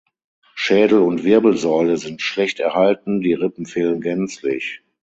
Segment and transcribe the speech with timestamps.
[0.55, 4.81] Schädel und Wirbelsäule sind schlecht erhalten, die Rippen fehlen gänzlich.